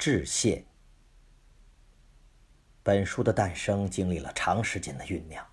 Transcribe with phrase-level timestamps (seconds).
[0.00, 0.64] 致谢。
[2.82, 5.46] 本书的诞生经历了长时间的酝酿，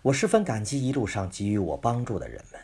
[0.00, 2.60] 我十分感激一路上给予我帮助的人们，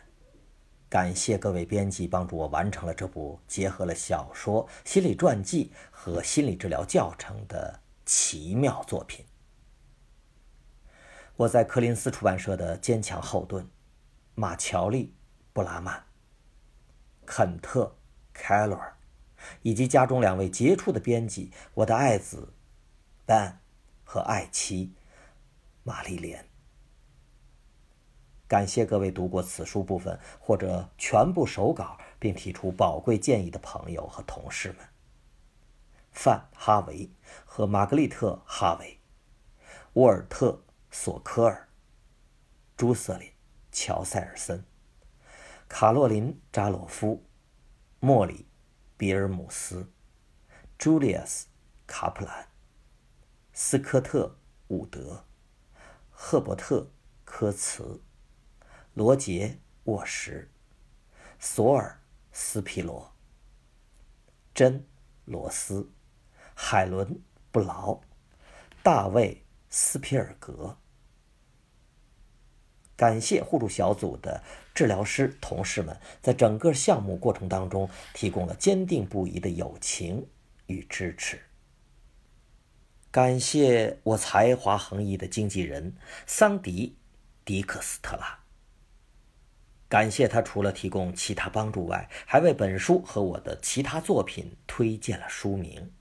[0.87, 9.25] 感谢各位编辑帮助我完成了这部结合了小说、心理传记和心理治疗教程的奇妙作品。
[11.35, 13.69] 我在柯林斯出版社的坚强后盾，
[14.33, 15.07] 马乔丽·
[15.51, 16.01] 布拉曼、
[17.25, 17.83] 肯特·
[18.31, 18.95] 凯罗尔，
[19.61, 22.53] 以及家中两位杰出的编辑，我的爱子
[23.25, 23.53] Ben
[24.03, 24.93] 和爱妻
[25.83, 26.47] 玛丽莲。
[28.47, 34.77] 感谢各位读过此书部分或者全部手稿并提出宝贵建议的朋友和同事们：
[36.11, 37.09] 范·哈维
[37.45, 38.99] 和玛格丽特·哈维，
[39.93, 40.63] 沃尔特。
[40.93, 41.69] 索科尔、
[42.75, 43.31] 朱瑟琳、
[43.71, 44.65] 乔塞尔森、
[45.69, 47.23] 卡洛琳·扎洛夫、
[48.01, 48.33] 莫里·
[49.01, 49.91] 比尔姆斯、
[50.77, 51.47] 朱利亚斯·
[51.87, 52.49] 卡普兰、
[53.51, 54.27] 斯科特·
[54.67, 55.25] 伍德、
[56.11, 56.81] 赫伯特·
[57.25, 58.03] 科茨、
[58.93, 59.47] 罗杰·
[59.85, 60.51] 沃什、
[61.39, 61.99] 索尔·
[62.31, 63.11] 斯皮罗、
[64.53, 64.81] 珍·
[65.25, 65.91] 罗斯、
[66.53, 67.07] 海伦·
[67.51, 68.01] 布劳、
[68.83, 70.77] 大卫·斯皮尔格。
[73.01, 74.43] 感谢互助小组的
[74.75, 80.27] 治疗师同事们，在整个项目过程当中提供了坚定不移的友情
[80.67, 81.41] 与支持。
[83.09, 85.95] 感谢我才华横溢的经纪人
[86.27, 86.95] 桑迪·
[87.43, 88.37] 迪克斯特拉。
[89.89, 95.91] 感谢他除了提供其他帮助外，还为本书和我的其他作品推荐了书名，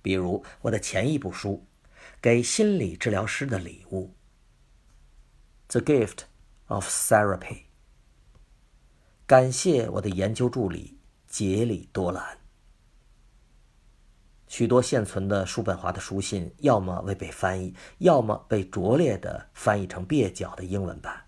[0.00, 1.66] 比如我的前一部书
[2.22, 4.06] 《给心理治疗师的礼物》。
[5.68, 6.18] The gift
[6.66, 7.62] of therapy。
[9.26, 12.38] 感谢我的研究助理杰里多兰。
[14.46, 21.24] 许多现存的叔本华的书信，要么未被翻译，要么被拙劣的翻译成蹩脚的英文版。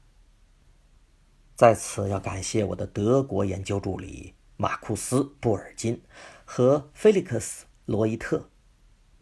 [1.57, 6.01] 在此要感谢我的德国研究助理马库斯·布尔金
[6.45, 8.51] 和菲利克斯·罗伊特，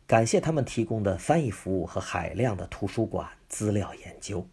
[0.07, 4.47] 感谢他们提供的翻译服务和海量的图书馆资料研究。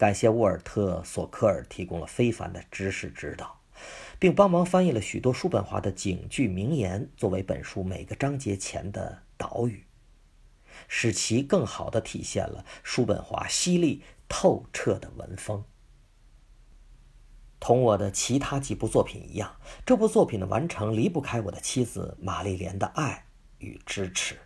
[0.00, 3.60] 感谢沃尔特·索科尔提供了非凡的知识指导，
[4.18, 9.84] 并帮忙翻译了许多叔本华的警句名言，作为本书每个章节前的导语，
[10.88, 15.62] 使其更好地体现了叔本华犀利透彻的文风。
[17.58, 23.26] 同我的其他几部作品一样，这部作品的完成离不开我的妻子玛丽莲的爱
[23.58, 24.38] 与支持。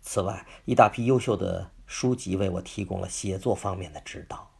[0.00, 1.70] 此外，一大批优秀的。
[1.88, 4.50] 书籍为我提供了写作方面的指导，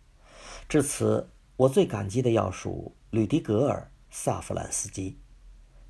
[0.67, 5.19] 至此，我最感激的要数吕迪格尔·萨弗兰斯基，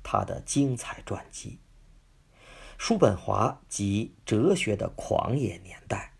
[0.03, 1.59] 他的精彩传记
[2.77, 6.13] 《叔本华及哲学的狂野年代》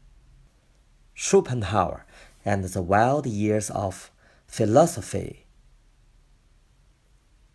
[1.22, 2.04] （Schopenhauer
[2.46, 4.08] and the Wild Years of
[4.50, 5.36] Philosophy）。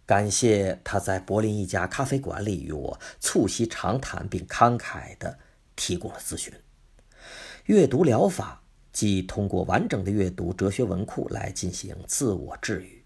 [0.04, 5.38] 感谢他在柏林一家咖啡馆里与我促膝长谈，并慷慨地
[5.74, 6.52] 提供了咨询。
[7.64, 13.02] 阅读疗法即通过完整的阅读哲学文库来进行自我治愈。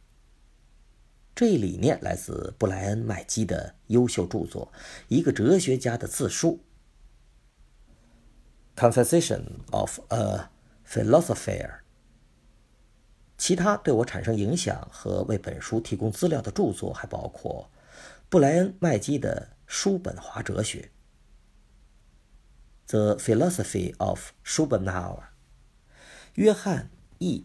[1.33, 4.73] 这一理念来自布莱恩·麦基的优秀著作
[5.07, 6.59] 《一个哲学家的自述》
[8.81, 10.51] （Conversation of a
[10.85, 11.79] Philosopher）。
[13.37, 17.71] 其他对我产生影响和为本书提供资料的著作还包括
[18.29, 20.91] 布莱恩·麦基的《叔本华哲学》。
[22.91, 25.25] The Philosophy of Schopenhauer，
[26.37, 26.89] 约翰
[27.19, 27.45] ·E·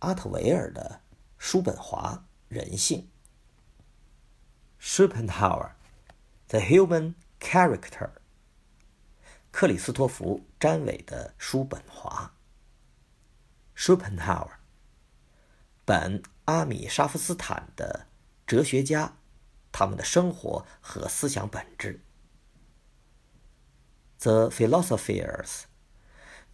[0.00, 1.00] 阿特维尔的
[1.38, 3.08] 《叔本华人性》
[5.08, 8.10] （Schopenhauer，The Human Character），
[9.50, 12.34] 克里斯托弗·詹韦的《叔本华》
[13.82, 14.50] （Schopenhauer），
[15.86, 18.04] 本·阿米沙夫斯坦的
[18.46, 19.16] 《哲学家：
[19.72, 21.94] 他们的生活和思想本质》。
[24.24, 25.66] The philosophers,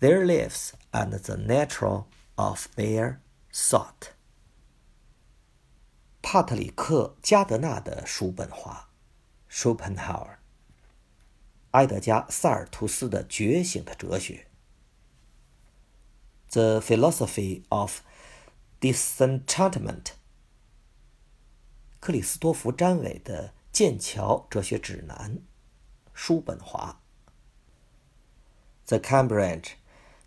[0.00, 2.02] their lives and the nature
[2.34, 3.18] of their
[3.52, 4.10] thought.
[6.20, 8.88] 帕特里克·加德纳的《叔本华》
[9.54, 10.38] （Schopenhauer），
[11.70, 14.48] 埃德加·萨尔图斯的《觉醒的哲学》
[16.52, 18.00] （The Philosophy of
[18.80, 20.14] Disenchantment），
[22.00, 25.36] 克里斯托弗·詹韦的《剑桥哲学指南》
[26.12, 27.00] （叔本华）。
[28.87, 29.73] The Cambridge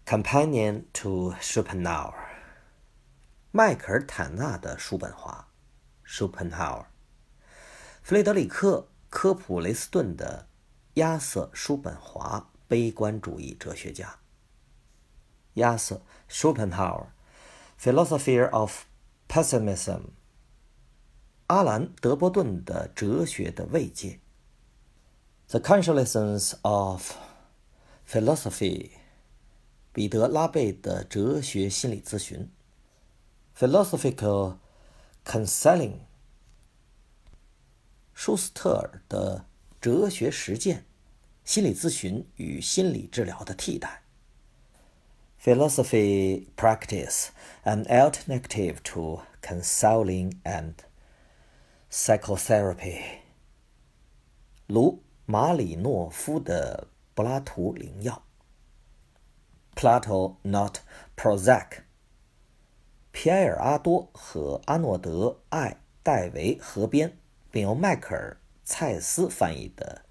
[0.05, 2.15] Companion to Schopenhauer，
[3.53, 5.49] 迈克尔·坦纳的《叔本华》（
[6.29, 6.87] Schopenhauer），
[8.03, 10.49] 弗雷德里克·科普雷斯顿的
[10.95, 14.19] 亚瑟·叔本华，悲观主义哲学家。
[15.55, 17.13] 亚瑟·舒本豪尔，《
[17.83, 18.85] Philosophy of
[19.29, 20.01] Pessimism》。
[21.47, 24.21] 阿兰·德波顿的哲学的慰藉，《
[25.51, 27.13] The Consolations of
[28.13, 28.91] Philosophy》。
[29.93, 32.49] 彼得·拉贝的哲学心理咨询，《
[33.59, 34.59] Philosophical
[35.25, 35.93] Counseling》。
[38.15, 39.47] 舒斯特尔的
[39.81, 40.85] 哲学实践，
[41.45, 44.03] 心理咨询与心理治疗的替代，《
[45.45, 47.29] Philosophy Practice:
[47.65, 50.75] An Alternative to Counseling and
[51.91, 53.01] Psychotherapy》。
[54.69, 58.24] 卢·马里诺夫的 柏拉图灵药。
[59.76, 60.78] Plato, not
[61.16, 61.84] Prozac。
[63.12, 67.18] 皮埃尔·阿多和阿诺德·艾戴维合编，
[67.52, 70.02] 并由迈克尔·蔡斯翻译的《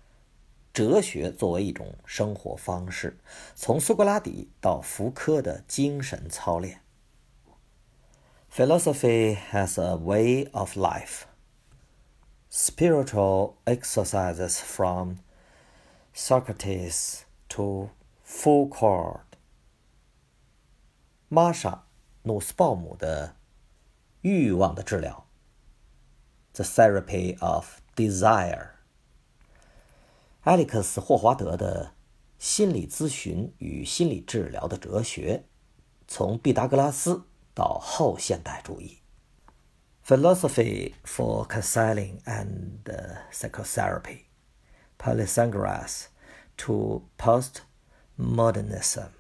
[0.73, 3.19] 哲学作为一种生活方式：
[3.55, 6.81] 从苏格拉底到福柯的精神操练》。
[8.55, 11.23] Philosophy has a way of life.
[12.51, 15.17] Spiritual exercises from
[16.14, 17.90] Socrates to
[18.26, 19.22] Foucault.
[21.30, 21.80] 玛莎·
[22.24, 23.28] 努斯鲍姆的《
[24.22, 25.28] 欲望的治疗》（
[26.56, 28.70] The Therapy of Desire）。
[30.42, 31.86] 埃里克斯·霍华德的《
[32.40, 35.44] 心理咨询与心理治疗的哲学：
[36.08, 37.24] 从毕达哥拉斯
[37.54, 39.00] 到后现代主义》（
[40.08, 42.84] Philosophy for Counseling and
[43.32, 44.22] Psychotherapy:
[45.03, 46.09] Polysagraphs
[46.59, 49.11] to Postmodernism）。